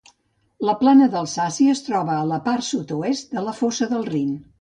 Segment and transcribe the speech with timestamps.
[0.67, 4.33] La plana d'Alsàcia es troba a la part sud-oest de la fossa del Rin.